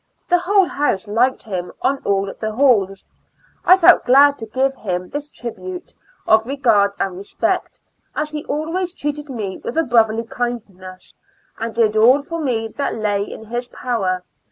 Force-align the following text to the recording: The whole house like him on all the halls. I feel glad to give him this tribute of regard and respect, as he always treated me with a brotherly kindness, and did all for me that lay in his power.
The 0.29 0.39
whole 0.39 0.65
house 0.65 1.07
like 1.07 1.43
him 1.43 1.71
on 1.83 2.01
all 2.03 2.33
the 2.33 2.53
halls. 2.55 3.05
I 3.63 3.77
feel 3.77 3.99
glad 4.03 4.39
to 4.39 4.47
give 4.47 4.73
him 4.73 5.09
this 5.09 5.29
tribute 5.29 5.93
of 6.25 6.43
regard 6.47 6.93
and 6.99 7.15
respect, 7.15 7.79
as 8.15 8.31
he 8.31 8.43
always 8.45 8.95
treated 8.95 9.29
me 9.29 9.59
with 9.63 9.77
a 9.77 9.83
brotherly 9.83 10.23
kindness, 10.23 11.13
and 11.59 11.75
did 11.75 11.95
all 11.95 12.23
for 12.23 12.39
me 12.41 12.67
that 12.77 12.95
lay 12.95 13.21
in 13.21 13.45
his 13.45 13.69
power. 13.69 14.23